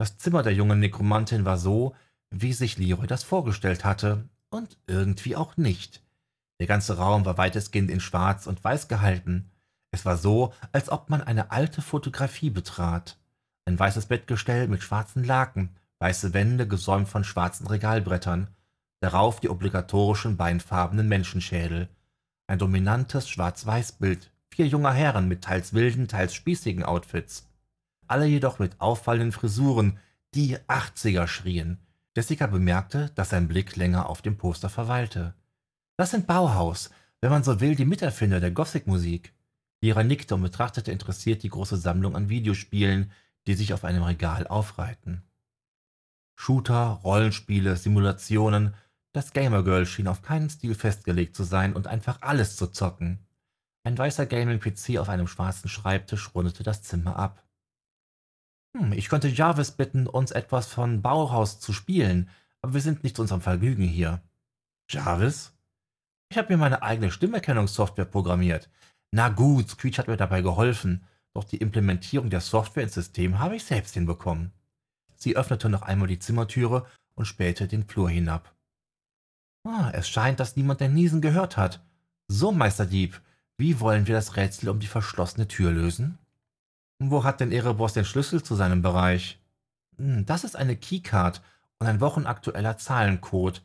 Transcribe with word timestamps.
Das 0.00 0.16
Zimmer 0.16 0.42
der 0.42 0.54
jungen 0.54 0.80
Nekromantin 0.80 1.44
war 1.44 1.58
so, 1.58 1.94
wie 2.30 2.54
sich 2.54 2.78
Leroy 2.78 3.06
das 3.06 3.22
vorgestellt 3.22 3.84
hatte, 3.84 4.24
und 4.48 4.78
irgendwie 4.86 5.36
auch 5.36 5.58
nicht. 5.58 6.02
Der 6.58 6.66
ganze 6.66 6.96
Raum 6.96 7.26
war 7.26 7.36
weitestgehend 7.36 7.90
in 7.90 8.00
Schwarz 8.00 8.46
und 8.46 8.64
Weiß 8.64 8.88
gehalten. 8.88 9.50
Es 9.90 10.06
war 10.06 10.16
so, 10.16 10.54
als 10.72 10.88
ob 10.88 11.10
man 11.10 11.20
eine 11.20 11.50
alte 11.50 11.82
Fotografie 11.82 12.48
betrat. 12.48 13.18
Ein 13.66 13.78
weißes 13.78 14.06
Bettgestell 14.06 14.68
mit 14.68 14.82
schwarzen 14.82 15.22
Laken, 15.22 15.76
weiße 15.98 16.32
Wände 16.32 16.66
gesäumt 16.66 17.10
von 17.10 17.22
schwarzen 17.22 17.66
Regalbrettern, 17.66 18.48
darauf 19.00 19.38
die 19.38 19.50
obligatorischen 19.50 20.38
beinfarbenen 20.38 21.08
Menschenschädel, 21.08 21.90
ein 22.46 22.58
dominantes 22.58 23.28
Schwarz-Weiß-Bild, 23.28 24.30
vier 24.48 24.66
junger 24.66 24.94
Herren 24.94 25.28
mit 25.28 25.44
teils 25.44 25.74
wilden, 25.74 26.08
teils 26.08 26.32
spießigen 26.32 26.84
Outfits. 26.84 27.49
Alle 28.10 28.26
jedoch 28.26 28.58
mit 28.58 28.80
auffallenden 28.80 29.30
Frisuren, 29.30 30.00
die 30.34 30.58
Achtziger 30.66 31.28
schrien. 31.28 31.78
Jessica 32.16 32.48
bemerkte, 32.48 33.12
dass 33.14 33.30
sein 33.30 33.46
Blick 33.46 33.76
länger 33.76 34.08
auf 34.08 34.20
dem 34.20 34.36
Poster 34.36 34.68
verweilte. 34.68 35.34
Das 35.96 36.10
sind 36.10 36.26
Bauhaus, 36.26 36.90
wenn 37.20 37.30
man 37.30 37.44
so 37.44 37.60
will, 37.60 37.76
die 37.76 37.84
Miterfinder 37.84 38.40
der 38.40 38.50
Gothic-Musik. 38.50 39.32
Lira 39.80 40.02
nickte 40.02 40.34
und 40.34 40.42
betrachtete 40.42 40.90
interessiert 40.90 41.44
die 41.44 41.50
große 41.50 41.76
Sammlung 41.76 42.16
an 42.16 42.28
Videospielen, 42.28 43.12
die 43.46 43.54
sich 43.54 43.72
auf 43.72 43.84
einem 43.84 44.02
Regal 44.02 44.48
aufreihten. 44.48 45.22
Shooter, 46.34 47.00
Rollenspiele, 47.04 47.76
Simulationen, 47.76 48.74
das 49.12 49.32
Gamer-Girl 49.32 49.86
schien 49.86 50.08
auf 50.08 50.20
keinen 50.20 50.50
Stil 50.50 50.74
festgelegt 50.74 51.36
zu 51.36 51.44
sein 51.44 51.74
und 51.74 51.86
einfach 51.86 52.22
alles 52.22 52.56
zu 52.56 52.66
zocken. 52.66 53.20
Ein 53.84 53.96
weißer 53.96 54.26
Gaming-PC 54.26 54.98
auf 54.98 55.08
einem 55.08 55.28
schwarzen 55.28 55.68
Schreibtisch 55.68 56.34
rundete 56.34 56.64
das 56.64 56.82
Zimmer 56.82 57.14
ab. 57.16 57.44
Hm, 58.76 58.92
ich 58.92 59.08
könnte 59.08 59.28
Jarvis 59.28 59.72
bitten, 59.72 60.06
uns 60.06 60.30
etwas 60.30 60.66
von 60.66 61.02
Bauhaus 61.02 61.60
zu 61.60 61.72
spielen, 61.72 62.28
aber 62.62 62.74
wir 62.74 62.80
sind 62.80 63.02
nicht 63.02 63.16
zu 63.16 63.22
unserem 63.22 63.40
Vergnügen 63.40 63.84
hier. 63.84 64.22
Jarvis? 64.88 65.52
Ich 66.30 66.38
habe 66.38 66.52
mir 66.52 66.58
meine 66.58 66.82
eigene 66.82 67.10
Stimmerkennungssoftware 67.10 68.04
programmiert. 68.04 68.70
Na 69.12 69.28
gut, 69.28 69.68
Screech 69.68 69.98
hat 69.98 70.06
mir 70.06 70.16
dabei 70.16 70.42
geholfen, 70.42 71.04
doch 71.34 71.44
die 71.44 71.56
Implementierung 71.56 72.30
der 72.30 72.40
Software 72.40 72.84
ins 72.84 72.94
System 72.94 73.38
habe 73.38 73.56
ich 73.56 73.64
selbst 73.64 73.94
hinbekommen. 73.94 74.52
Sie 75.16 75.36
öffnete 75.36 75.68
noch 75.68 75.82
einmal 75.82 76.08
die 76.08 76.18
Zimmertüre 76.18 76.86
und 77.14 77.24
spähte 77.24 77.66
den 77.66 77.84
Flur 77.84 78.08
hinab. 78.08 78.54
Ah, 79.64 79.90
es 79.92 80.08
scheint, 80.08 80.40
dass 80.40 80.56
niemand 80.56 80.80
den 80.80 80.94
Niesen 80.94 81.20
gehört 81.20 81.56
hat. 81.56 81.84
So, 82.28 82.52
Meister 82.52 82.86
Dieb, 82.86 83.20
wie 83.58 83.80
wollen 83.80 84.06
wir 84.06 84.14
das 84.14 84.36
Rätsel 84.36 84.70
um 84.70 84.78
die 84.78 84.86
verschlossene 84.86 85.48
Tür 85.48 85.72
lösen? 85.72 86.18
Wo 87.02 87.24
hat 87.24 87.40
denn 87.40 87.50
Erebos 87.50 87.94
den 87.94 88.04
Schlüssel 88.04 88.42
zu 88.42 88.54
seinem 88.54 88.82
Bereich? 88.82 89.40
Hm, 89.96 90.26
das 90.26 90.44
ist 90.44 90.54
eine 90.54 90.76
Keycard 90.76 91.40
und 91.78 91.86
ein 91.86 92.02
wochenaktueller 92.02 92.76
Zahlencode. 92.76 93.62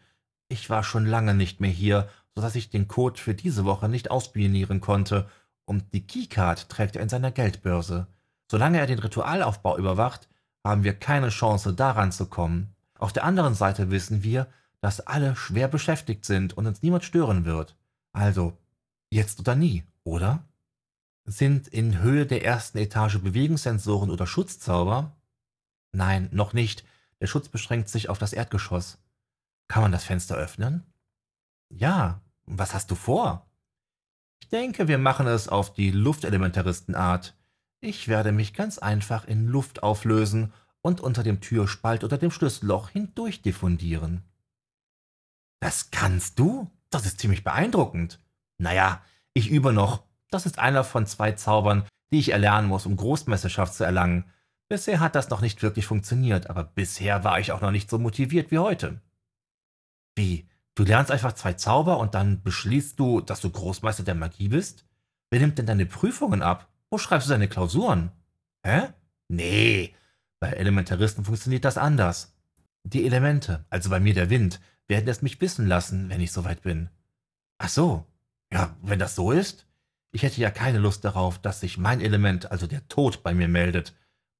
Ich 0.47 0.69
war 0.69 0.83
schon 0.83 1.05
lange 1.05 1.33
nicht 1.33 1.59
mehr 1.59 1.69
hier, 1.69 2.08
so 2.33 2.42
dass 2.42 2.55
ich 2.55 2.69
den 2.69 2.88
Code 2.88 3.19
für 3.19 3.33
diese 3.33 3.66
Woche 3.66 3.89
nicht 3.89 4.09
ausspionieren 4.09 4.80
konnte, 4.80 5.30
und 5.66 5.94
die 5.94 6.08
Keycard 6.08 6.69
trägt 6.69 6.95
er 6.95 7.02
in 7.02 7.09
seiner 7.09 7.31
Geldbörse. 7.31 8.08
Solange 8.50 8.80
er 8.80 8.88
den 8.88 9.00
Ritualaufbau 9.00 9.77
überwacht, 9.77 10.30
haben 10.64 10.83
wir 10.86 10.94
keine 10.94 11.30
Chance, 11.30 11.73
daran 11.73 12.14
zu 12.14 12.27
kommen. 12.27 12.73
Auf 12.97 13.11
der 13.11 13.25
anderen 13.25 13.55
Seite 13.55 13.92
wissen 13.92 14.23
wir, 14.23 14.47
dass 14.80 15.02
alle 15.02 15.36
schwer 15.36 15.67
beschäftigt 15.67 16.23
sind 16.23 16.55
und 16.55 16.67
uns 16.67 16.81
niemand 16.83 17.03
stören 17.03 17.44
wird. 17.44 17.75
Also, 18.14 18.58
jetzt 19.09 19.39
oder 19.39 19.55
nie, 19.55 19.83
oder? 20.03 20.44
Sind 21.26 21.68
in 21.68 22.02
Höhe 22.02 22.26
der 22.26 22.45
ersten 22.45 22.78
Etage 22.78 23.18
Bewegungssensoren 23.20 24.12
oder 24.12 24.28
Schutzzauber? 24.28 25.16
Nein, 25.92 26.30
noch 26.32 26.54
nicht. 26.54 26.86
Der 27.20 27.28
Schutz 27.28 27.50
beschränkt 27.50 27.90
sich 27.90 28.09
auf 28.09 28.20
das 28.20 28.32
Erdgeschoss. 28.32 29.00
Kann 29.67 29.82
man 29.82 29.92
das 29.92 30.04
Fenster 30.04 30.36
öffnen? 30.36 30.84
Ja. 31.70 32.22
Was 32.45 32.76
hast 32.76 32.92
du 32.92 32.95
vor? 32.95 33.50
Ich 34.39 34.49
denke, 34.49 34.88
wir 34.88 34.99
machen 34.99 35.26
es 35.26 35.49
auf 35.49 35.73
die 35.73 35.89
Luftelementaristenart. 35.89 37.36
Ich 37.82 38.08
werde 38.08 38.32
mich 38.32 38.54
ganz 38.54 38.78
einfach 38.78 39.26
in 39.26 39.48
Luft 39.48 39.82
auflösen 39.82 40.54
und 40.82 41.02
unter 41.02 41.23
dem 41.23 41.42
Türspalt 41.42 42.04
oder 42.04 42.20
dem 42.20 42.30
Schlüsselloch 42.30 42.89
hindurch 42.89 43.42
diffundieren. 43.42 44.23
Das 45.60 45.89
kannst 45.89 46.38
du? 46.38 46.70
Das 46.92 47.08
ist 47.08 47.20
ziemlich 47.20 47.44
beeindruckend. 47.44 48.20
Naja, 48.60 49.04
ich 49.33 49.49
übe 49.49 49.73
noch. 49.73 50.05
Das 50.31 50.45
ist 50.45 50.59
einer 50.59 50.83
von 50.83 51.05
zwei 51.05 51.33
Zaubern, 51.33 51.86
die 52.11 52.19
ich 52.19 52.30
erlernen 52.30 52.67
muss, 52.67 52.86
um 52.86 52.95
Großmeisterschaft 52.95 53.73
zu 53.73 53.83
erlangen. 53.83 54.25
Bisher 54.67 54.99
hat 54.99 55.15
das 55.15 55.30
noch 55.30 55.41
nicht 55.41 55.61
wirklich 55.61 55.86
funktioniert, 55.86 56.49
aber 56.49 56.63
bisher 56.63 57.23
war 57.23 57.39
ich 57.39 57.52
auch 57.52 57.61
noch 57.61 57.71
nicht 57.71 57.89
so 57.89 57.99
motiviert 57.99 58.52
wie 58.52 58.59
heute. 58.59 59.02
Wie? 60.15 60.47
Du 60.75 60.83
lernst 60.83 61.11
einfach 61.11 61.33
zwei 61.33 61.53
Zauber 61.53 61.99
und 61.99 62.15
dann 62.15 62.41
beschließt 62.41 62.99
du, 62.99 63.21
dass 63.21 63.41
du 63.41 63.49
Großmeister 63.49 64.03
der 64.03 64.15
Magie 64.15 64.49
bist? 64.49 64.86
Wer 65.30 65.39
nimmt 65.39 65.58
denn 65.58 65.65
deine 65.65 65.86
Prüfungen 65.86 66.42
ab? 66.42 66.67
Wo 66.89 66.97
schreibst 66.97 67.27
du 67.27 67.31
deine 67.31 67.47
Klausuren? 67.47 68.11
Hä? 68.63 68.89
Nee, 69.27 69.95
bei 70.39 70.49
Elementaristen 70.49 71.25
funktioniert 71.25 71.65
das 71.65 71.77
anders. 71.77 72.36
Die 72.83 73.05
Elemente, 73.05 73.65
also 73.69 73.89
bei 73.89 73.99
mir 73.99 74.13
der 74.13 74.30
Wind, 74.30 74.59
werden 74.87 75.07
es 75.07 75.21
mich 75.21 75.42
wissen 75.42 75.67
lassen, 75.67 76.09
wenn 76.09 76.21
ich 76.21 76.31
soweit 76.31 76.61
bin. 76.61 76.89
Ach 77.57 77.69
so. 77.69 78.05
Ja, 78.52 78.75
wenn 78.81 78.99
das 78.99 79.15
so 79.15 79.31
ist? 79.31 79.64
Ich 80.15 80.23
hätte 80.23 80.39
ja 80.39 80.49
keine 80.49 80.77
Lust 80.77 81.03
darauf, 81.03 81.39
dass 81.39 81.59
sich 81.59 81.77
mein 81.77 81.99
Element, 81.99 82.49
also 82.49 82.67
der 82.67 82.87
Tod, 82.87 83.21
bei 83.21 83.33
mir 83.33 83.49
meldet. 83.49 83.93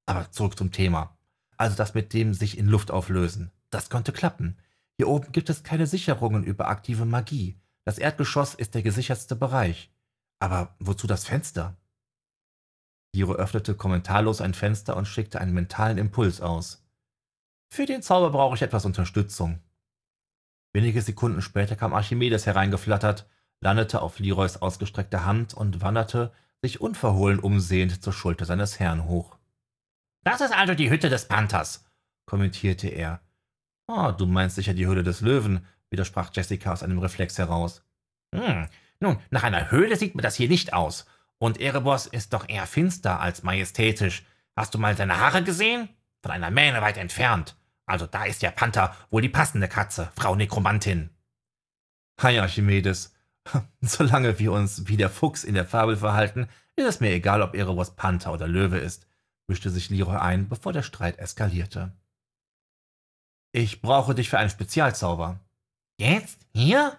Aber 0.06 0.32
zurück 0.32 0.58
zum 0.58 0.72
Thema. 0.72 1.18
Also 1.58 1.76
das 1.76 1.94
mit 1.94 2.14
dem 2.14 2.34
sich 2.34 2.58
in 2.58 2.68
Luft 2.68 2.92
auflösen. 2.92 3.52
Das 3.72 3.90
konnte 3.90 4.14
klappen. 4.14 4.58
Hier 4.96 5.10
oben 5.10 5.34
gibt 5.34 5.50
es 5.50 5.64
keine 5.64 5.86
Sicherungen 5.86 6.46
über 6.46 6.70
aktive 6.70 7.04
Magie. 7.04 7.60
Das 7.84 7.98
Erdgeschoss 7.98 8.54
ist 8.54 8.74
der 8.74 8.84
gesichertste 8.84 9.36
Bereich. 9.36 9.92
Aber 10.40 10.78
wozu 10.80 11.08
das 11.08 11.26
Fenster? 11.26 11.76
Hiro 13.14 13.34
öffnete 13.34 13.76
kommentarlos 13.76 14.40
ein 14.40 14.54
Fenster 14.54 14.96
und 14.96 15.10
schickte 15.10 15.42
einen 15.42 15.54
mentalen 15.54 15.98
Impuls 15.98 16.40
aus. 16.40 16.88
Für 17.68 17.86
den 17.86 18.02
Zauber 18.02 18.30
brauche 18.30 18.56
ich 18.56 18.62
etwas 18.62 18.86
Unterstützung. 18.86 19.60
Wenige 20.72 21.02
Sekunden 21.02 21.42
später 21.42 21.76
kam 21.76 21.94
Archimedes 21.94 22.46
hereingeflattert, 22.46 23.28
landete 23.62 24.02
auf 24.02 24.20
Leroys 24.20 24.58
ausgestreckter 24.58 25.26
Hand 25.26 25.54
und 25.54 25.82
wanderte, 25.82 26.32
sich 26.62 26.82
unverhohlen 26.82 27.40
umsehend, 27.40 28.04
zur 28.04 28.14
Schulter 28.14 28.46
seines 28.46 28.80
Herrn 28.80 29.06
hoch. 29.06 29.38
Das 30.24 30.42
ist 30.42 30.54
also 30.54 30.74
die 30.74 30.90
Hütte 30.90 31.10
des 31.10 31.28
Panthers, 31.28 31.86
kommentierte 32.26 32.88
er. 32.88 33.22
Ah, 33.88 34.12
du 34.12 34.26
meinst 34.26 34.56
sicher 34.56 34.74
die 34.74 34.88
Höhle 34.88 35.04
des 35.04 35.22
Löwen, 35.22 35.66
widersprach 35.90 36.32
Jessica 36.34 36.74
aus 36.74 36.84
einem 36.84 37.00
Reflex 37.00 37.38
heraus. 37.38 37.84
Hm, 38.34 38.68
nun, 39.00 39.20
nach 39.30 39.44
einer 39.44 39.72
Höhle 39.72 39.96
sieht 39.96 40.16
mir 40.16 40.22
das 40.22 40.36
hier 40.36 40.50
nicht 40.50 40.74
aus. 40.74 41.06
Und 41.38 41.60
Erebos 41.60 42.08
ist 42.08 42.34
doch 42.34 42.48
eher 42.50 42.66
finster 42.66 43.20
als 43.20 43.44
majestätisch. 43.44 44.26
Hast 44.56 44.74
du 44.74 44.80
mal 44.80 44.96
seine 44.96 45.20
Haare 45.20 45.44
gesehen? 45.44 45.90
Von 46.22 46.32
einer 46.32 46.50
Mähne 46.50 46.82
weit 46.82 46.98
entfernt. 46.98 47.56
Also 47.86 48.08
da 48.08 48.24
ist 48.24 48.42
der 48.42 48.52
Panther 48.52 48.96
wohl 49.12 49.22
die 49.22 49.30
passende 49.30 49.68
Katze, 49.68 50.12
Frau 50.16 50.36
Nekromantin. 50.36 51.12
Hi 52.22 52.40
Archimedes. 52.40 53.15
Solange 53.82 54.40
wir 54.40 54.52
uns 54.52 54.88
wie 54.88 54.98
der 54.98 55.10
Fuchs 55.10 55.44
in 55.44 55.54
der 55.56 55.66
Fabel 55.66 55.98
verhalten, 55.98 56.48
ist 56.76 56.86
es 56.86 57.00
mir 57.00 57.12
egal, 57.12 57.42
ob 57.42 57.56
Erebos 57.56 57.96
Panther 57.96 58.34
oder 58.34 58.48
Löwe 58.48 58.78
ist, 58.78 59.08
mischte 59.48 59.70
sich 59.70 59.90
Leroy 59.90 60.18
ein, 60.18 60.50
bevor 60.50 60.74
der 60.74 60.84
Streit 60.84 61.20
eskalierte. 61.20 61.94
Ich 63.52 63.82
brauche 63.82 64.16
dich 64.16 64.30
für 64.30 64.38
einen 64.38 64.50
Spezialzauber. 64.50 65.40
Jetzt? 65.98 66.46
Hier? 66.54 66.98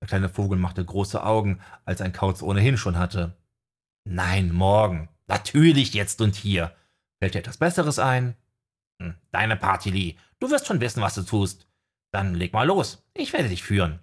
Der 0.00 0.08
kleine 0.08 0.30
Vogel 0.30 0.58
machte 0.58 0.82
große 0.84 1.22
Augen, 1.22 1.60
als 1.84 2.00
ein 2.00 2.12
Kauz 2.12 2.42
ohnehin 2.42 2.78
schon 2.78 2.98
hatte. 2.98 3.36
Nein, 4.04 4.50
morgen. 4.52 5.10
Natürlich 5.26 5.92
jetzt 5.92 6.20
und 6.22 6.34
hier. 6.34 6.74
Fällt 7.18 7.34
dir 7.34 7.40
etwas 7.40 7.58
Besseres 7.58 7.98
ein? 7.98 8.34
Hm, 9.00 9.14
deine 9.30 9.56
Party, 9.56 9.90
Lee. 9.90 10.16
Du 10.38 10.50
wirst 10.50 10.66
schon 10.66 10.80
wissen, 10.80 11.02
was 11.02 11.14
du 11.14 11.22
tust. 11.22 11.66
Dann 12.12 12.34
leg 12.34 12.54
mal 12.54 12.66
los. 12.66 13.04
Ich 13.12 13.32
werde 13.34 13.50
dich 13.50 13.62
führen. 13.62 14.00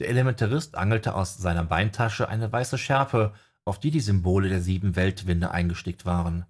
Der 0.00 0.08
Elementarist 0.08 0.76
angelte 0.76 1.14
aus 1.14 1.36
seiner 1.36 1.62
Beintasche 1.62 2.26
eine 2.26 2.50
weiße 2.50 2.78
Schärpe, 2.78 3.34
auf 3.66 3.78
die 3.78 3.90
die 3.90 4.00
Symbole 4.00 4.48
der 4.48 4.62
sieben 4.62 4.96
Weltwinde 4.96 5.50
eingestickt 5.50 6.06
waren. 6.06 6.46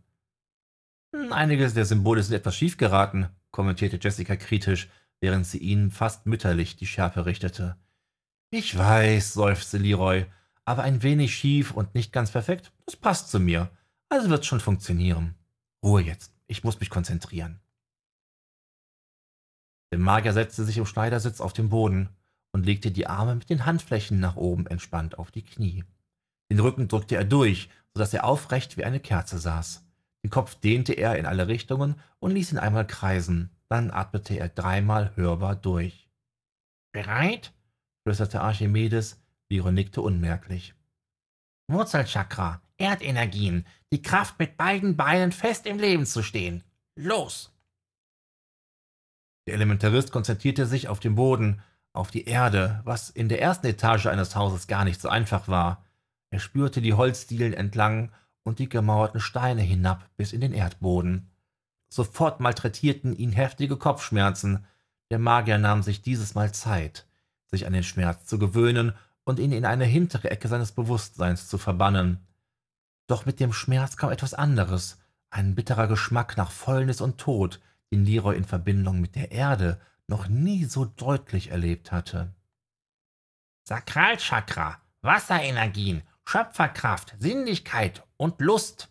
Hm, 1.14 1.32
einige 1.32 1.68
der 1.68 1.84
Symbole 1.84 2.22
sind 2.22 2.36
etwas 2.36 2.54
schief 2.54 2.76
geraten, 2.76 3.28
kommentierte 3.50 3.98
Jessica 4.00 4.36
kritisch, 4.36 4.88
während 5.18 5.46
sie 5.46 5.58
ihnen 5.58 5.90
fast 5.90 6.26
mütterlich 6.26 6.76
die 6.76 6.86
Schärpe 6.86 7.26
richtete. 7.26 7.76
Ich 8.50 8.78
weiß, 8.78 9.32
seufzte 9.32 9.78
Leroy, 9.78 10.26
aber 10.64 10.84
ein 10.84 11.02
wenig 11.02 11.34
schief 11.34 11.72
und 11.72 11.96
nicht 11.96 12.12
ganz 12.12 12.30
perfekt, 12.30 12.72
das 12.86 12.94
passt 12.94 13.30
zu 13.32 13.40
mir. 13.40 13.68
Also 14.08 14.30
wird's 14.30 14.46
schon 14.46 14.60
funktionieren. 14.60 15.34
Ruhe 15.82 16.02
jetzt, 16.02 16.32
ich 16.46 16.62
muss 16.62 16.78
mich 16.78 16.90
konzentrieren. 16.90 17.60
Der 19.90 19.98
Magier 19.98 20.32
setzte 20.32 20.64
sich 20.64 20.78
im 20.78 20.86
Schneidersitz 20.86 21.40
auf 21.40 21.52
den 21.52 21.68
Boden 21.68 22.10
und 22.52 22.66
legte 22.66 22.90
die 22.90 23.06
Arme 23.06 23.34
mit 23.34 23.50
den 23.50 23.66
Handflächen 23.66 24.20
nach 24.20 24.36
oben 24.36 24.66
entspannt 24.66 25.18
auf 25.18 25.30
die 25.30 25.44
Knie. 25.44 25.84
Den 26.50 26.60
Rücken 26.60 26.88
drückte 26.88 27.16
er 27.16 27.24
durch, 27.24 27.70
so 27.94 28.00
dass 28.00 28.14
er 28.14 28.24
aufrecht 28.24 28.76
wie 28.76 28.84
eine 28.84 29.00
Kerze 29.00 29.38
saß. 29.38 29.86
Den 30.22 30.30
Kopf 30.30 30.56
dehnte 30.56 30.92
er 30.92 31.16
in 31.16 31.26
alle 31.26 31.48
Richtungen 31.48 31.96
und 32.18 32.32
ließ 32.32 32.52
ihn 32.52 32.58
einmal 32.58 32.86
kreisen. 32.86 33.50
Dann 33.68 33.90
atmete 33.90 34.38
er 34.38 34.48
dreimal 34.48 35.14
hörbar 35.16 35.56
durch. 35.56 36.08
Bereit? 36.92 37.52
flüsterte 38.02 38.40
Archimedes. 38.40 39.22
Liro 39.48 39.70
nickte 39.70 40.02
unmerklich. 40.02 40.74
Wurzelchakra, 41.68 42.60
Erdenergien, 42.78 43.66
die 43.92 44.02
Kraft 44.02 44.38
mit 44.38 44.56
beiden 44.56 44.96
Beinen 44.96 45.32
fest 45.32 45.66
im 45.66 45.78
Leben 45.78 46.06
zu 46.06 46.22
stehen. 46.22 46.64
Los! 46.96 47.52
Der 49.46 49.54
Elementarist 49.54 50.12
konzentrierte 50.12 50.66
sich 50.66 50.88
auf 50.88 51.00
den 51.00 51.14
Boden, 51.14 51.62
auf 51.92 52.10
die 52.10 52.24
Erde, 52.24 52.80
was 52.84 53.10
in 53.10 53.28
der 53.28 53.42
ersten 53.42 53.66
Etage 53.66 54.06
eines 54.06 54.36
Hauses 54.36 54.66
gar 54.66 54.84
nicht 54.84 55.00
so 55.00 55.08
einfach 55.08 55.48
war. 55.48 55.84
Er 56.30 56.40
spürte 56.40 56.80
die 56.80 56.94
Holzdielen 56.94 57.52
entlang 57.52 58.12
und 58.42 58.58
die 58.58 58.68
gemauerten 58.68 59.20
Steine 59.20 59.62
hinab 59.62 60.08
bis 60.16 60.32
in 60.32 60.40
den 60.40 60.52
Erdboden. 60.52 61.30
Sofort 61.88 62.40
malträtierten 62.40 63.16
ihn 63.16 63.32
heftige 63.32 63.76
Kopfschmerzen. 63.76 64.64
Der 65.10 65.18
Magier 65.18 65.58
nahm 65.58 65.82
sich 65.82 66.02
dieses 66.02 66.34
Mal 66.34 66.52
Zeit, 66.52 67.06
sich 67.46 67.66
an 67.66 67.72
den 67.72 67.82
Schmerz 67.82 68.26
zu 68.26 68.38
gewöhnen 68.38 68.92
und 69.24 69.40
ihn 69.40 69.52
in 69.52 69.64
eine 69.64 69.84
hintere 69.84 70.30
Ecke 70.30 70.48
seines 70.48 70.72
Bewusstseins 70.72 71.48
zu 71.48 71.58
verbannen. 71.58 72.20
Doch 73.08 73.26
mit 73.26 73.40
dem 73.40 73.52
Schmerz 73.52 73.96
kam 73.96 74.10
etwas 74.10 74.34
anderes, 74.34 74.98
ein 75.30 75.56
bitterer 75.56 75.88
Geschmack 75.88 76.36
nach 76.36 76.52
Fäulnis 76.52 77.00
und 77.00 77.18
Tod, 77.18 77.60
den 77.92 78.04
Leroy 78.04 78.36
in 78.36 78.44
Verbindung 78.44 79.00
mit 79.00 79.16
der 79.16 79.32
Erde 79.32 79.80
noch 80.10 80.28
nie 80.28 80.64
so 80.64 80.84
deutlich 80.84 81.50
erlebt 81.50 81.92
hatte. 81.92 82.34
Sakralchakra, 83.62 84.82
Wasserenergien, 85.00 86.02
Schöpferkraft, 86.26 87.14
Sinnlichkeit 87.18 88.02
und 88.16 88.40
Lust. 88.40 88.90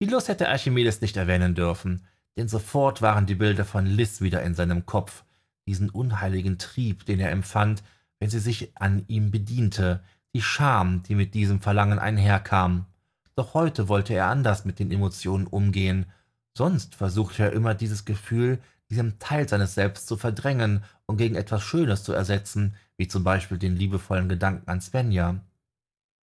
Die 0.00 0.06
Lust 0.06 0.28
hätte 0.28 0.48
Archimedes 0.48 1.00
nicht 1.00 1.16
erwähnen 1.16 1.54
dürfen, 1.54 2.06
denn 2.36 2.48
sofort 2.48 3.02
waren 3.02 3.26
die 3.26 3.34
Bilder 3.34 3.64
von 3.64 3.86
Lis 3.86 4.20
wieder 4.20 4.42
in 4.42 4.54
seinem 4.54 4.86
Kopf, 4.86 5.24
diesen 5.66 5.90
unheiligen 5.90 6.58
Trieb, 6.58 7.06
den 7.06 7.18
er 7.18 7.30
empfand, 7.30 7.82
wenn 8.18 8.30
sie 8.30 8.38
sich 8.38 8.76
an 8.76 9.04
ihm 9.08 9.30
bediente, 9.30 10.04
die 10.34 10.42
Scham, 10.42 11.02
die 11.02 11.14
mit 11.14 11.34
diesem 11.34 11.60
Verlangen 11.60 11.98
einherkam. 11.98 12.86
Doch 13.36 13.54
heute 13.54 13.88
wollte 13.88 14.14
er 14.14 14.26
anders 14.26 14.64
mit 14.66 14.78
den 14.78 14.92
Emotionen 14.92 15.46
umgehen. 15.46 16.06
Sonst 16.56 16.94
versuchte 16.94 17.44
er 17.44 17.52
immer 17.52 17.74
dieses 17.74 18.04
Gefühl, 18.04 18.60
diesem 18.90 19.18
Teil 19.18 19.48
seines 19.48 19.74
Selbst 19.74 20.06
zu 20.06 20.16
verdrängen 20.16 20.84
und 21.06 21.16
gegen 21.16 21.36
etwas 21.36 21.62
Schönes 21.62 22.02
zu 22.02 22.12
ersetzen, 22.12 22.74
wie 22.96 23.08
zum 23.08 23.24
Beispiel 23.24 23.58
den 23.58 23.76
liebevollen 23.76 24.28
Gedanken 24.28 24.68
an 24.68 24.80
Svenja. 24.80 25.40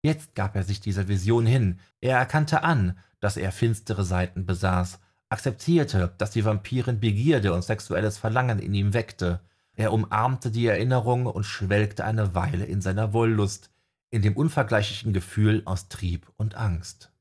Jetzt 0.02 0.34
gab 0.34 0.56
er 0.56 0.62
sich 0.62 0.80
dieser 0.80 1.08
Vision 1.08 1.46
hin. 1.46 1.78
Er 2.00 2.18
erkannte 2.18 2.62
an, 2.62 2.98
dass 3.20 3.36
er 3.36 3.52
finstere 3.52 4.04
Seiten 4.04 4.46
besaß, 4.46 4.98
akzeptierte, 5.28 6.14
dass 6.18 6.32
die 6.32 6.44
Vampirin 6.44 7.00
Begierde 7.00 7.52
und 7.52 7.62
sexuelles 7.62 8.18
Verlangen 8.18 8.58
in 8.58 8.74
ihm 8.74 8.94
weckte. 8.94 9.40
Er 9.74 9.92
umarmte 9.92 10.50
die 10.50 10.66
Erinnerung 10.66 11.26
und 11.26 11.44
schwelgte 11.44 12.04
eine 12.04 12.34
Weile 12.34 12.64
in 12.64 12.80
seiner 12.80 13.12
Wollust, 13.12 13.70
in 14.10 14.22
dem 14.22 14.36
unvergleichlichen 14.36 15.12
Gefühl 15.12 15.62
aus 15.64 15.88
Trieb 15.88 16.30
und 16.36 16.54
Angst. 16.54 17.12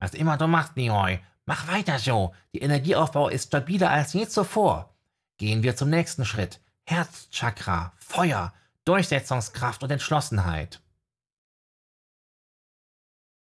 Was 0.00 0.14
immer 0.14 0.38
du 0.38 0.46
machst, 0.46 0.76
Leroy, 0.76 1.18
mach 1.48 1.66
weiter 1.66 1.98
so. 1.98 2.34
Die 2.52 2.60
Energieaufbau 2.60 3.30
ist 3.30 3.46
stabiler 3.48 3.90
als 3.90 4.12
je 4.12 4.28
zuvor. 4.28 4.94
Gehen 5.38 5.62
wir 5.62 5.76
zum 5.76 5.88
nächsten 5.88 6.26
Schritt. 6.26 6.60
Herzchakra, 6.84 7.94
Feuer, 7.96 8.52
Durchsetzungskraft 8.84 9.82
und 9.82 9.90
Entschlossenheit. 9.90 10.80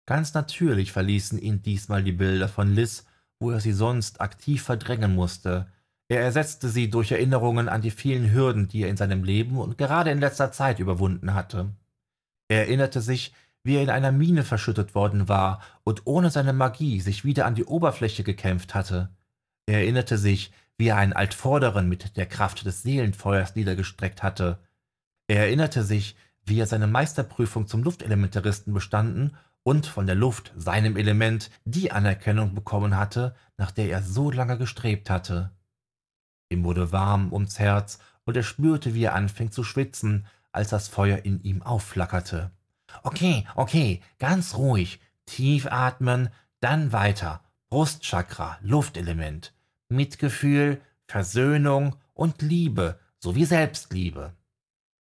Ganz 0.06 0.32
natürlich 0.32 0.90
verließen 0.90 1.38
ihn 1.38 1.62
diesmal 1.62 2.02
die 2.02 2.12
Bilder 2.12 2.48
von 2.48 2.74
Liz, 2.74 3.04
wo 3.38 3.50
er 3.50 3.60
sie 3.60 3.72
sonst 3.72 4.22
aktiv 4.22 4.62
verdrängen 4.62 5.14
musste. 5.14 5.70
Er 6.08 6.22
ersetzte 6.22 6.70
sie 6.70 6.88
durch 6.88 7.12
Erinnerungen 7.12 7.68
an 7.68 7.82
die 7.82 7.90
vielen 7.90 8.32
Hürden, 8.32 8.68
die 8.68 8.82
er 8.82 8.88
in 8.88 8.96
seinem 8.96 9.22
Leben 9.22 9.58
und 9.58 9.76
gerade 9.76 10.10
in 10.10 10.18
letzter 10.18 10.50
Zeit 10.50 10.78
überwunden 10.78 11.34
hatte. 11.34 11.74
Er 12.48 12.60
erinnerte 12.60 13.02
sich, 13.02 13.34
wie 13.64 13.76
er 13.76 13.82
in 13.82 13.90
einer 13.90 14.12
Mine 14.12 14.42
verschüttet 14.44 14.94
worden 14.94 15.28
war 15.28 15.60
und 15.84 16.02
ohne 16.06 16.30
seine 16.30 16.52
Magie 16.52 17.00
sich 17.00 17.24
wieder 17.24 17.46
an 17.46 17.54
die 17.54 17.64
Oberfläche 17.64 18.24
gekämpft 18.24 18.74
hatte. 18.74 19.10
Er 19.66 19.78
erinnerte 19.80 20.18
sich, 20.18 20.52
wie 20.78 20.88
er 20.88 20.96
einen 20.96 21.12
Altvorderen 21.12 21.88
mit 21.88 22.16
der 22.16 22.26
Kraft 22.26 22.66
des 22.66 22.82
Seelenfeuers 22.82 23.54
niedergestreckt 23.54 24.22
hatte. 24.22 24.58
Er 25.28 25.40
erinnerte 25.46 25.84
sich, 25.84 26.16
wie 26.44 26.58
er 26.58 26.66
seine 26.66 26.88
Meisterprüfung 26.88 27.68
zum 27.68 27.82
Luftelementaristen 27.84 28.74
bestanden 28.74 29.36
und 29.62 29.86
von 29.86 30.06
der 30.06 30.16
Luft, 30.16 30.52
seinem 30.56 30.96
Element, 30.96 31.50
die 31.64 31.92
Anerkennung 31.92 32.54
bekommen 32.54 32.96
hatte, 32.96 33.36
nach 33.56 33.70
der 33.70 33.88
er 33.90 34.02
so 34.02 34.30
lange 34.30 34.58
gestrebt 34.58 35.08
hatte. 35.08 35.52
Ihm 36.50 36.64
wurde 36.64 36.90
warm 36.90 37.32
ums 37.32 37.58
Herz, 37.58 37.98
und 38.24 38.36
er 38.36 38.42
spürte, 38.42 38.94
wie 38.94 39.04
er 39.04 39.14
anfing 39.14 39.50
zu 39.50 39.64
schwitzen, 39.64 40.26
als 40.52 40.70
das 40.70 40.88
Feuer 40.88 41.24
in 41.24 41.42
ihm 41.42 41.62
aufflackerte. 41.62 42.50
Okay, 43.02 43.46
okay, 43.54 44.00
ganz 44.18 44.56
ruhig, 44.56 45.00
tief 45.26 45.66
atmen, 45.66 46.28
dann 46.60 46.92
weiter. 46.92 47.42
Brustchakra, 47.70 48.58
Luftelement, 48.62 49.54
Mitgefühl, 49.88 50.80
Versöhnung 51.06 51.96
und 52.12 52.42
Liebe 52.42 52.98
sowie 53.18 53.44
Selbstliebe. 53.44 54.34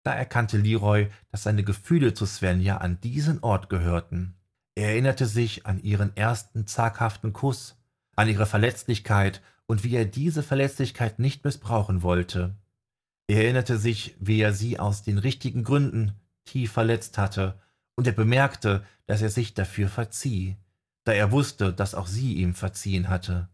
Da 0.03 0.13
erkannte 0.15 0.59
Leroy, 0.59 1.09
dass 1.31 1.45
seine 1.45 1.65
Gefühle 1.65 2.15
zu 2.15 2.27
Svenja 2.27 2.79
an 2.79 3.01
diesen 3.01 3.43
Ort 3.43 3.69
gehörten. 3.69 4.37
Er 4.75 4.91
erinnerte 4.91 5.27
sich 5.27 5.67
an 5.67 5.83
ihren 5.83 6.17
ersten 6.17 6.67
zaghaften 6.67 7.33
Kuss, 7.33 7.77
an 8.15 8.29
ihre 8.29 8.47
Verletzlichkeit 8.47 9.43
und 9.67 9.85
wie 9.85 9.97
er 9.97 10.05
diese 10.05 10.43
Verletzlichkeit 10.43 11.19
nicht 11.19 11.45
missbrauchen 11.45 12.03
wollte. 12.03 12.57
Er 13.27 13.43
erinnerte 13.45 13.79
sich, 13.79 14.15
wie 14.21 14.41
er 14.41 14.53
sie 14.53 14.79
aus 14.79 15.03
den 15.03 15.19
richtigen 15.19 15.65
Gründen 15.65 16.13
tief 16.45 16.73
verletzt 16.73 17.19
hatte, 17.19 17.59
und 17.97 18.07
er 18.07 18.13
bemerkte, 18.13 18.85
dass 19.07 19.23
er 19.23 19.31
sich 19.31 19.55
dafür 19.55 19.89
verzieh, 19.89 20.57
da 21.05 21.13
er 21.13 21.33
wusste, 21.33 21.73
dass 21.73 21.95
auch 21.95 22.07
sie 22.07 22.35
ihm 22.35 22.55
verziehen 22.55 23.09
hatte. 23.09 23.49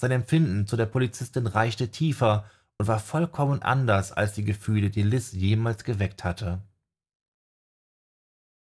Sein 0.00 0.10
Empfinden 0.12 0.66
zu 0.66 0.76
der 0.76 0.86
Polizistin 0.86 1.46
reichte 1.46 1.90
tiefer 1.90 2.44
und 2.78 2.86
war 2.86 3.00
vollkommen 3.00 3.62
anders 3.62 4.12
als 4.12 4.34
die 4.34 4.44
Gefühle, 4.44 4.90
die 4.90 5.02
Liz 5.02 5.32
jemals 5.32 5.84
geweckt 5.84 6.22
hatte. 6.22 6.62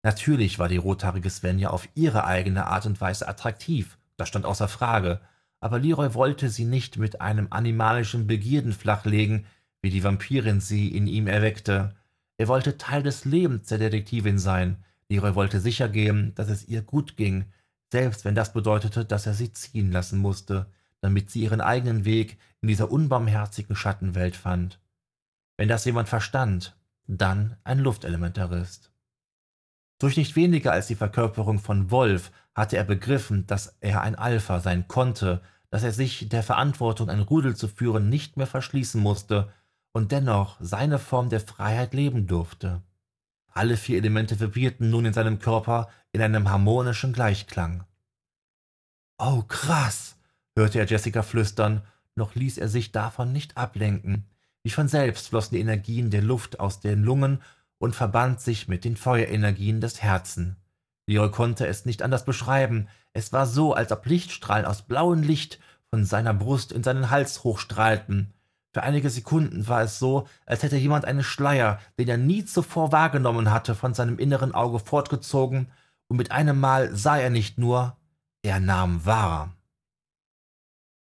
Natürlich 0.04 0.60
war 0.60 0.70
die 0.70 0.78
rothaarige 0.78 1.30
Svenja 1.30 1.70
auf 1.70 1.90
ihre 1.96 2.24
eigene 2.26 2.68
Art 2.68 2.86
und 2.86 3.02
Weise 3.02 3.28
attraktiv, 3.28 3.98
das 4.16 4.30
stand 4.30 4.46
außer 4.46 4.68
Frage, 4.70 5.20
aber 5.60 5.80
Leroy 5.80 6.14
wollte 6.14 6.50
sie 6.50 6.66
nicht 6.66 6.98
mit 6.98 7.20
einem 7.20 7.48
animalischen 7.50 8.28
Begierden 8.28 8.74
flachlegen, 8.74 9.46
wie 9.82 9.90
die 9.90 10.04
Vampirin 10.04 10.62
sie 10.62 10.88
in 10.96 11.08
ihm 11.08 11.28
erweckte. 11.28 11.96
Er 12.38 12.48
wollte 12.48 12.78
Teil 12.78 13.04
des 13.04 13.26
Lebens 13.26 13.68
der 13.68 13.80
Detektivin 13.80 14.38
sein. 14.38 14.84
Leroy 15.10 15.36
wollte 15.36 15.60
sicher 15.60 15.90
gehen, 15.90 16.34
dass 16.36 16.50
es 16.50 16.68
ihr 16.68 16.82
gut 16.82 17.18
ging, 17.18 17.46
selbst 17.92 18.26
wenn 18.26 18.36
das 18.36 18.54
bedeutete, 18.54 19.06
dass 19.06 19.26
er 19.26 19.34
sie 19.34 19.54
ziehen 19.54 19.92
lassen 19.92 20.20
musste, 20.20 20.68
damit 21.02 21.30
sie 21.30 21.42
ihren 21.42 21.62
eigenen 21.62 22.06
Weg 22.06 22.38
in 22.62 22.68
dieser 22.68 22.92
unbarmherzigen 22.92 23.76
Schattenwelt 23.76 24.36
fand. 24.36 24.80
Wenn 25.58 25.70
das 25.70 25.86
jemand 25.86 26.10
verstand, 26.10 26.76
dann 27.08 27.56
ein 27.64 27.80
Luftelementarist. 27.80 28.92
Durch 30.00 30.18
nicht 30.18 30.36
weniger 30.36 30.74
als 30.74 30.88
die 30.88 30.96
Verkörperung 30.96 31.60
von 31.60 31.90
Wolf 31.90 32.32
hatte 32.54 32.78
er 32.78 32.84
begriffen, 32.84 33.48
dass 33.48 33.78
er 33.80 34.02
ein 34.02 34.16
Alpha 34.16 34.60
sein 34.60 34.88
konnte, 34.88 35.42
dass 35.70 35.84
er 35.84 35.92
sich 35.92 36.30
der 36.30 36.44
Verantwortung, 36.44 37.10
ein 37.10 37.22
Rudel 37.22 37.56
zu 37.56 37.68
führen, 37.68 38.10
nicht 38.10 38.38
mehr 38.38 38.48
verschließen 38.48 39.02
musste 39.02 39.52
und 39.94 40.12
dennoch 40.12 40.58
seine 40.60 41.00
Form 41.00 41.30
der 41.30 41.40
Freiheit 41.40 41.94
leben 41.94 42.28
durfte. 42.28 42.84
Alle 43.58 43.76
vier 43.76 43.98
Elemente 43.98 44.40
vibrierten 44.40 44.92
nun 44.92 45.06
in 45.06 45.14
seinem 45.14 45.40
Körper 45.40 45.90
in 46.12 46.22
einem 46.22 46.52
harmonischen 46.52 47.12
Gleichklang. 47.12 47.86
Oh, 49.18 49.42
krass, 49.48 50.16
hörte 50.56 50.78
er 50.78 50.86
Jessica 50.86 51.24
flüstern, 51.24 51.82
noch 52.14 52.36
ließ 52.36 52.60
er 52.60 52.68
sich 52.68 52.92
davon 52.92 53.34
nicht 53.34 53.58
ablenken. 53.58 54.28
Wie 54.62 54.70
von 54.70 54.88
selbst 54.88 55.30
flossen 55.30 55.56
die 55.56 55.62
Energien 55.62 56.12
der 56.12 56.22
Luft 56.22 56.60
aus 56.60 56.82
den 56.82 57.02
Lungen 57.02 57.42
und 57.80 57.96
verband 57.96 58.42
sich 58.42 58.68
mit 58.68 58.86
den 58.86 58.96
Feuerenergien 58.96 59.82
des 59.82 60.04
Herzen. 60.04 60.58
Leroy 61.08 61.32
konnte 61.32 61.66
es 61.66 61.84
nicht 61.84 62.04
anders 62.04 62.26
beschreiben. 62.26 62.88
Es 63.14 63.34
war 63.34 63.48
so, 63.48 63.74
als 63.74 63.92
ob 63.92 64.06
Lichtstrahlen 64.06 64.68
aus 64.68 64.84
blauem 64.84 65.24
Licht 65.24 65.60
von 65.90 66.06
seiner 66.06 66.36
Brust 66.36 66.72
in 66.72 66.84
seinen 66.84 67.10
Hals 67.10 67.44
hochstrahlten. 67.44 68.36
Für 68.78 68.84
einige 68.84 69.10
Sekunden 69.10 69.68
war 69.68 69.82
es 69.82 69.98
so, 69.98 70.28
als 70.46 70.62
hätte 70.62 70.78
jemand 70.78 71.04
einen 71.06 71.24
Schleier, 71.24 71.80
den 71.98 72.08
er 72.10 72.18
nie 72.18 72.46
zuvor 72.46 72.92
wahrgenommen 72.92 73.50
hatte, 73.50 73.74
von 73.74 73.96
seinem 73.96 74.20
inneren 74.20 74.54
Auge 74.54 74.78
fortgezogen, 74.78 75.72
und 76.10 76.18
mit 76.18 76.32
einem 76.32 76.60
Mal 76.60 76.96
sah 76.96 77.18
er 77.18 77.32
nicht 77.32 77.58
nur, 77.58 77.98
er 78.44 78.60
nahm 78.60 79.04
wahr. 79.04 79.52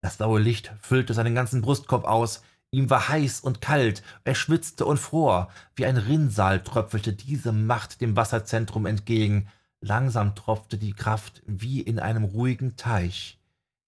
Das 0.01 0.17
blaue 0.17 0.41
Licht 0.41 0.73
füllte 0.81 1.13
seinen 1.13 1.35
ganzen 1.35 1.61
Brustkorb 1.61 2.05
aus, 2.05 2.43
Ihm 2.71 2.89
war 2.89 3.11
heiß 3.11 3.41
und 3.41 3.61
kalt, 3.61 4.03
er 4.25 4.35
schwitzte 4.35 4.87
und 4.87 4.97
fror. 4.97 5.51
Wie 5.77 5.85
ein 5.85 5.99
Rinnsal 5.99 6.63
tröpfelte 6.63 7.13
diese 7.13 7.53
Macht 7.53 8.01
dem 8.01 8.17
Wasserzentrum 8.17 8.87
entgegen. 8.87 9.49
Langsam 9.83 10.35
tropfte 10.35 10.79
die 10.79 10.95
Kraft 10.95 11.43
wie 11.47 11.83
in 11.83 11.99
einem 11.99 12.25
ruhigen 12.25 12.77
Teich. 12.77 13.39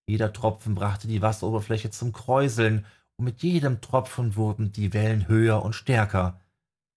Jeder 0.07 0.35
Tropfen 0.35 0.75
brachte 0.75 1.09
die 1.09 1.23
Wasseroberfläche 1.23 1.91
zum 1.91 2.13
Kräuseln, 2.13 2.85
und 3.21 3.25
mit 3.25 3.43
jedem 3.43 3.83
Tropfen 3.83 4.35
wurden 4.35 4.73
die 4.73 4.95
Wellen 4.95 5.29
höher 5.29 5.63
und 5.63 5.75
stärker. 5.75 6.41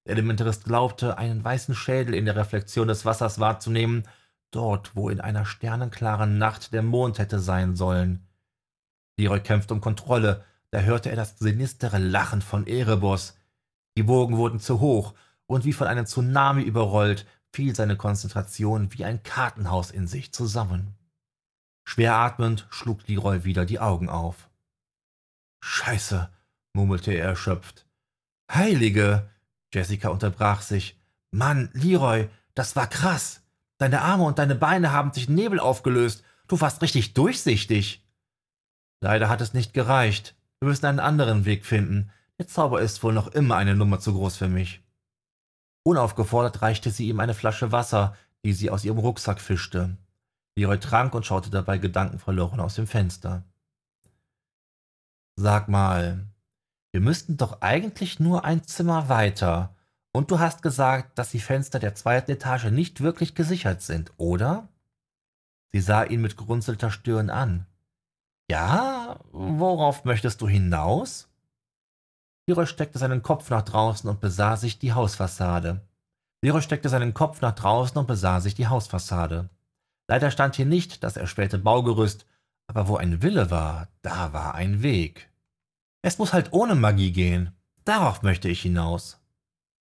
Der 0.06 0.14
Elementarist 0.14 0.64
glaubte, 0.64 1.18
einen 1.18 1.44
weißen 1.44 1.76
Schädel 1.76 2.16
in 2.16 2.24
der 2.24 2.38
Reflexion 2.38 2.88
des 2.88 3.04
Wassers 3.04 3.42
wahrzunehmen, 3.42 4.08
dort, 4.50 4.96
wo 4.96 5.10
in 5.10 5.20
einer 5.20 5.46
sternenklaren 5.46 6.38
Nacht 6.38 6.72
der 6.72 6.82
Mond 6.82 7.20
hätte 7.20 7.40
sein 7.40 7.76
sollen. 7.76 8.26
Leroy 9.18 9.42
kämpfte 9.42 9.74
um 9.74 9.82
Kontrolle, 9.82 10.46
da 10.72 10.80
hörte 10.80 11.10
er 11.10 11.18
das 11.18 11.40
sinistere 11.40 11.98
Lachen 11.98 12.42
von 12.42 12.68
Erebus. 12.68 13.38
Die 13.98 14.08
Wogen 14.08 14.38
wurden 14.38 14.62
zu 14.62 14.80
hoch, 14.80 15.16
und 15.46 15.66
wie 15.66 15.74
von 15.74 15.88
einem 15.88 16.06
Tsunami 16.06 16.62
überrollt, 16.62 17.26
fiel 17.52 17.76
seine 17.76 17.98
Konzentration 17.98 18.94
wie 18.94 19.04
ein 19.04 19.24
Kartenhaus 19.24 19.92
in 19.92 20.08
sich 20.08 20.32
zusammen. 20.34 20.96
Schwer 21.84 22.16
atmend 22.16 22.66
schlug 22.70 23.06
Leroy 23.10 23.44
wieder 23.44 23.66
die 23.66 23.82
Augen 23.82 24.08
auf. 24.08 24.48
Scheiße, 25.84 26.30
murmelte 26.72 27.12
er 27.12 27.26
erschöpft. 27.26 27.86
Heilige! 28.50 29.30
Jessica 29.74 30.10
unterbrach 30.10 30.62
sich. 30.62 30.98
Mann, 31.32 31.72
Leroy, 31.74 32.30
das 32.56 32.78
war 32.78 32.88
krass. 32.88 33.42
Deine 33.80 34.02
Arme 34.02 34.24
und 34.24 34.40
deine 34.40 34.56
Beine 34.56 34.94
haben 34.94 35.12
sich 35.12 35.28
in 35.28 35.36
Nebel 35.36 35.60
aufgelöst. 35.60 36.24
Du 36.48 36.62
warst 36.62 36.82
richtig 36.82 37.16
durchsichtig. 37.16 38.08
Leider 39.02 39.28
hat 39.28 39.42
es 39.42 39.54
nicht 39.54 39.74
gereicht. 39.74 40.36
Wir 40.62 40.70
müssen 40.70 40.86
einen 40.86 41.02
anderen 41.02 41.44
Weg 41.44 41.66
finden. 41.66 42.12
Der 42.40 42.48
Zauber 42.48 42.80
ist 42.80 43.04
wohl 43.04 43.14
noch 43.14 43.28
immer 43.28 43.58
eine 43.58 43.76
Nummer 43.76 44.00
zu 44.00 44.14
groß 44.14 44.38
für 44.38 44.48
mich. 44.48 44.82
Unaufgefordert 45.84 46.62
reichte 46.62 46.92
sie 46.92 47.10
ihm 47.10 47.20
eine 47.20 47.34
Flasche 47.34 47.74
Wasser, 47.74 48.16
die 48.46 48.54
sie 48.54 48.70
aus 48.70 48.86
ihrem 48.86 49.00
Rucksack 49.00 49.42
fischte. 49.42 49.98
Leroy 50.56 50.80
trank 50.80 51.14
und 51.14 51.26
schaute 51.26 51.50
dabei 51.50 51.78
gedankenverloren 51.78 52.62
aus 52.62 52.76
dem 52.76 52.88
Fenster. 52.88 53.44
Sag 55.36 55.68
mal, 55.68 56.28
wir 56.92 57.02
müssten 57.02 57.38
doch 57.38 57.62
eigentlich 57.62 58.20
nur 58.20 58.46
ein 58.46 58.64
Zimmer 58.64 59.10
weiter. 59.10 59.76
Und 60.12 60.30
du 60.30 60.40
hast 60.40 60.62
gesagt, 60.62 61.18
dass 61.18 61.32
die 61.32 61.40
Fenster 61.40 61.80
der 61.80 61.96
zweiten 61.96 62.32
Etage 62.32 62.66
nicht 62.66 63.02
wirklich 63.02 63.34
gesichert 63.34 63.82
sind, 63.82 64.14
oder? 64.18 64.70
Sie 65.72 65.82
sah 65.82 66.04
ihn 66.04 66.22
mit 66.22 66.38
gerunzelter 66.38 66.92
Stirn 66.92 67.32
an. 67.32 67.66
Ja, 68.50 69.20
worauf 69.32 70.06
möchtest 70.06 70.42
du 70.42 70.48
hinaus? 70.48 71.30
Leroy 72.48 72.68
steckte 72.68 73.00
seinen 73.00 73.24
Kopf 73.24 73.50
nach 73.50 73.64
draußen 73.64 74.08
und 74.08 74.20
besah 74.20 74.56
sich 74.56 74.78
die 74.78 74.94
Hausfassade. 74.94 75.82
Leroy 76.44 76.62
steckte 76.62 76.90
seinen 76.90 77.16
Kopf 77.16 77.42
nach 77.42 77.56
draußen 77.56 77.98
und 77.98 78.06
besah 78.06 78.40
sich 78.40 78.54
die 78.54 78.68
Hausfassade. 78.68 79.50
Leider 80.08 80.30
stand 80.30 80.56
hier 80.56 80.66
nicht 80.68 81.04
das 81.04 81.18
erschwerte 81.18 81.58
Baugerüst, 81.58 82.28
aber 82.68 82.88
wo 82.88 82.98
ein 82.98 83.22
Wille 83.22 83.52
war, 83.52 83.90
da 84.02 84.34
war 84.34 84.56
ein 84.56 84.82
Weg. 84.82 85.30
Es 86.02 86.18
muss 86.18 86.34
halt 86.34 86.52
ohne 86.54 86.76
Magie 86.76 87.12
gehen. 87.12 87.52
Darauf 87.86 88.22
möchte 88.22 88.50
ich 88.50 88.62
hinaus. 88.62 89.20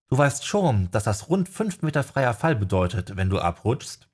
Du 0.08 0.18
weißt 0.18 0.46
schon, 0.46 0.90
dass 0.90 1.04
das 1.04 1.28
rund 1.28 1.48
fünf 1.48 1.82
Meter 1.82 2.02
freier 2.02 2.34
Fall 2.34 2.54
bedeutet, 2.54 3.16
wenn 3.16 3.30
du 3.30 3.40
abrutschst? 3.40 4.08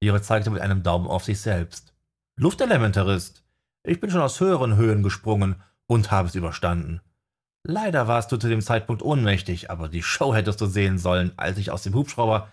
Leroy 0.00 0.22
zeigte 0.22 0.50
mit 0.50 0.60
einem 0.60 0.82
Daumen 0.82 1.06
auf 1.06 1.24
sich 1.24 1.40
selbst. 1.40 1.94
Luftelementarist. 2.36 3.42
Ich 3.82 4.00
bin 4.00 4.10
schon 4.10 4.20
aus 4.20 4.40
höheren 4.40 4.76
Höhen 4.76 5.02
gesprungen 5.02 5.62
und 5.86 6.10
habe 6.10 6.28
es 6.28 6.34
überstanden. 6.34 7.00
Leider 7.64 8.06
warst 8.06 8.30
du 8.30 8.36
zu 8.36 8.48
dem 8.48 8.60
Zeitpunkt 8.60 9.02
ohnmächtig, 9.02 9.70
aber 9.70 9.88
die 9.88 10.02
Show 10.02 10.34
hättest 10.34 10.60
du 10.60 10.66
sehen 10.66 10.98
sollen, 10.98 11.32
als 11.36 11.58
ich 11.58 11.70
aus 11.70 11.82
dem 11.82 11.94
Hubschrauber. 11.94 12.52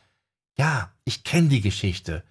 Ja, 0.57 0.91
ich 1.05 1.23
kenne 1.23 1.49
die 1.49 1.61
Geschichte. 1.61 2.23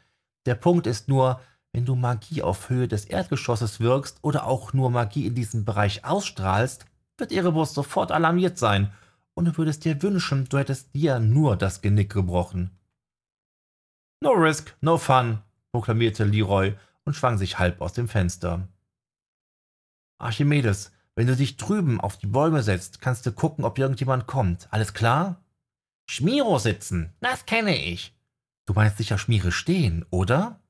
Der 0.46 0.56
Punkt 0.56 0.86
ist 0.86 1.08
nur, 1.08 1.40
wenn 1.72 1.86
du 1.86 1.94
Magie 1.94 2.42
auf 2.42 2.68
Höhe 2.68 2.86
des 2.86 3.06
Erdgeschosses 3.06 3.80
wirkst 3.80 4.18
oder 4.22 4.46
auch 4.46 4.72
nur 4.72 4.90
Magie 4.90 5.26
in 5.26 5.34
diesem 5.34 5.64
Bereich 5.64 6.04
ausstrahlst, 6.04 6.84
wird 7.16 7.32
Erebus 7.32 7.72
sofort 7.74 8.12
alarmiert 8.12 8.58
sein 8.58 8.92
und 9.34 9.46
du 9.46 9.56
würdest 9.56 9.84
dir 9.84 10.02
wünschen, 10.02 10.46
du 10.48 10.58
hättest 10.58 10.94
dir 10.94 11.18
nur 11.18 11.56
das 11.56 11.80
Genick 11.80 12.12
gebrochen. 12.12 12.70
No 14.20 14.32
risk, 14.32 14.76
no 14.80 14.98
fun, 14.98 15.40
proklamierte 15.72 16.24
Leroy 16.24 16.74
und 17.04 17.14
schwang 17.14 17.38
sich 17.38 17.58
halb 17.58 17.80
aus 17.80 17.94
dem 17.94 18.08
Fenster. 18.08 18.68
Archimedes, 20.18 20.92
wenn 21.14 21.26
du 21.26 21.34
dich 21.34 21.56
drüben 21.56 22.00
auf 22.00 22.18
die 22.18 22.26
Bäume 22.26 22.62
setzt, 22.62 23.00
kannst 23.00 23.26
du 23.26 23.32
gucken, 23.32 23.64
ob 23.64 23.78
irgendjemand 23.78 24.26
kommt. 24.26 24.68
Alles 24.70 24.94
klar? 24.94 25.42
Schmiro 26.06 26.58
sitzen, 26.58 27.12
das 27.20 27.46
kenne 27.46 27.76
ich. 27.76 28.14
Du 28.66 28.74
meinst 28.74 28.98
sicher 28.98 29.18
Schmiere 29.18 29.50
stehen, 29.50 30.04
oder? 30.10 30.60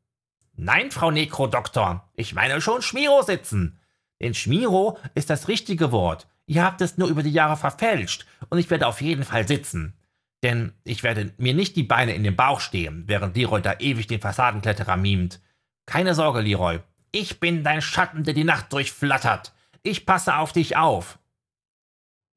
Nein, 0.55 0.91
Frau 0.91 1.11
Nekrodoktor, 1.11 2.09
ich 2.15 2.35
meine 2.35 2.61
schon 2.61 2.83
Schmiro 2.83 3.23
sitzen. 3.23 3.79
Denn 4.21 4.35
Schmiro 4.35 4.99
ist 5.15 5.31
das 5.31 5.49
richtige 5.49 5.93
Wort. 5.93 6.29
Ihr 6.47 6.63
habt 6.65 6.81
es 6.81 6.99
nur 6.99 7.09
über 7.09 7.23
die 7.23 7.33
Jahre 7.33 7.57
verfälscht 7.57 8.27
und 8.51 8.59
ich 8.59 8.71
werde 8.71 8.87
auf 8.87 9.01
jeden 9.01 9.25
Fall 9.25 9.49
sitzen. 9.49 9.95
Denn 10.43 10.73
ich 10.85 11.03
werde 11.03 11.33
mir 11.39 11.55
nicht 11.55 11.77
die 11.77 11.83
Beine 11.83 12.15
in 12.15 12.25
den 12.25 12.37
Bauch 12.37 12.61
stehen, 12.61 13.05
während 13.07 13.37
Leroy 13.37 13.63
da 13.63 13.75
ewig 13.79 14.07
den 14.09 14.21
Fassadenkletterer 14.21 14.97
mimt. 14.97 15.41
Keine 15.87 16.15
Sorge, 16.15 16.41
Leroy. 16.41 16.81
Ich 17.13 17.41
bin 17.41 17.63
dein 17.63 17.83
Schatten, 17.83 18.25
der 18.25 18.35
die 18.35 18.45
Nacht 18.45 18.73
durchflattert. 18.73 19.53
Ich 19.83 20.07
passe 20.07 20.37
auf 20.37 20.53
dich 20.53 20.77
auf. 20.77 21.19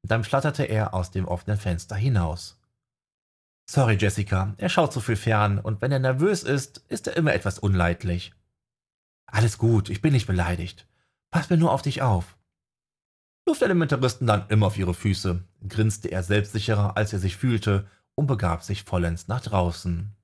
Dann 0.02 0.24
flatterte 0.24 0.64
er 0.64 0.94
aus 0.94 1.10
dem 1.10 1.26
offenen 1.26 1.58
Fenster 1.58 1.96
hinaus. 1.96 2.55
Sorry, 3.68 3.96
Jessica, 3.98 4.54
er 4.58 4.68
schaut 4.68 4.92
so 4.92 5.00
viel 5.00 5.16
fern, 5.16 5.58
und 5.58 5.82
wenn 5.82 5.90
er 5.90 5.98
nervös 5.98 6.44
ist, 6.44 6.84
ist 6.88 7.08
er 7.08 7.16
immer 7.16 7.34
etwas 7.34 7.58
unleidlich. 7.58 8.32
Alles 9.26 9.58
gut, 9.58 9.90
ich 9.90 10.00
bin 10.00 10.12
nicht 10.12 10.28
beleidigt. 10.28 10.86
Pass 11.30 11.50
mir 11.50 11.56
nur 11.56 11.72
auf 11.72 11.82
dich 11.82 12.00
auf. 12.00 12.36
Luftelementaristen 13.44 14.26
dann 14.26 14.48
immer 14.48 14.66
auf 14.66 14.78
ihre 14.78 14.94
Füße, 14.94 15.42
grinste 15.68 16.08
er 16.08 16.22
selbstsicherer, 16.22 16.96
als 16.96 17.12
er 17.12 17.18
sich 17.18 17.36
fühlte, 17.36 17.88
und 18.14 18.28
begab 18.28 18.62
sich 18.62 18.84
vollends 18.84 19.28
nach 19.28 19.40
draußen. 19.40 20.14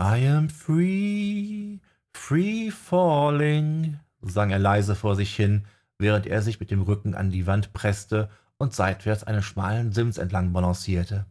I 0.00 0.26
am 0.28 0.48
free, 0.48 1.78
free 2.12 2.70
falling, 2.70 3.98
sang 4.22 4.50
er 4.50 4.58
leise 4.58 4.94
vor 4.94 5.16
sich 5.16 5.34
hin, 5.34 5.66
während 5.98 6.26
er 6.26 6.40
sich 6.40 6.60
mit 6.60 6.70
dem 6.70 6.82
Rücken 6.82 7.14
an 7.14 7.30
die 7.30 7.46
Wand 7.46 7.72
presste 7.72 8.30
und 8.56 8.74
seitwärts 8.74 9.24
einen 9.24 9.42
schmalen 9.42 9.92
Sims 9.92 10.18
entlang 10.18 10.52
balancierte. 10.52 11.26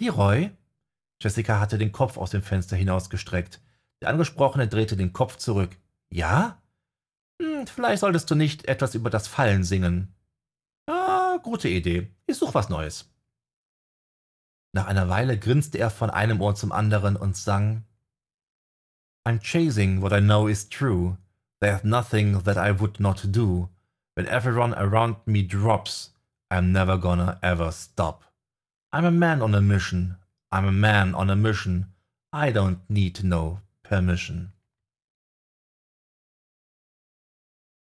Leroy? 0.00 0.50
Jessica 1.20 1.60
hatte 1.60 1.78
den 1.78 1.92
Kopf 1.92 2.16
aus 2.16 2.30
dem 2.30 2.42
Fenster 2.42 2.76
hinausgestreckt. 2.76 3.60
Der 4.00 4.08
Angesprochene 4.10 4.68
drehte 4.68 4.96
den 4.96 5.12
Kopf 5.12 5.36
zurück. 5.36 5.76
Ja? 6.10 6.60
Hm, 7.42 7.66
vielleicht 7.66 8.00
solltest 8.00 8.30
du 8.30 8.34
nicht 8.34 8.66
etwas 8.68 8.94
über 8.94 9.10
das 9.10 9.26
Fallen 9.26 9.64
singen. 9.64 10.14
Ah, 10.86 11.38
gute 11.42 11.68
Idee. 11.68 12.08
Ich 12.26 12.36
such 12.36 12.54
was 12.54 12.68
Neues. 12.68 13.10
Nach 14.72 14.86
einer 14.86 15.08
Weile 15.08 15.38
grinste 15.38 15.78
er 15.78 15.90
von 15.90 16.10
einem 16.10 16.40
Ohr 16.40 16.54
zum 16.54 16.72
anderen 16.72 17.16
und 17.16 17.36
sang 17.36 17.84
I'm 19.26 19.40
chasing 19.40 20.00
what 20.00 20.12
I 20.12 20.20
know 20.20 20.46
is 20.46 20.68
true. 20.68 21.18
There's 21.60 21.84
nothing 21.84 22.42
that 22.44 22.56
I 22.56 22.78
would 22.78 23.00
not 23.00 23.20
do. 23.32 23.68
When 24.14 24.26
everyone 24.26 24.74
around 24.74 25.16
me 25.26 25.42
drops, 25.46 26.14
I'm 26.50 26.72
never 26.72 26.98
gonna 26.98 27.38
ever 27.42 27.72
stop. 27.72 28.27
I'm 28.90 29.04
a 29.04 29.10
man 29.10 29.42
on 29.42 29.54
a 29.54 29.60
mission. 29.60 30.16
I'm 30.50 30.64
a 30.64 30.72
man 30.72 31.14
on 31.14 31.28
a 31.28 31.36
mission. 31.36 31.88
I 32.32 32.50
don't 32.50 32.80
need 32.88 33.22
no 33.22 33.60
permission. 33.82 34.52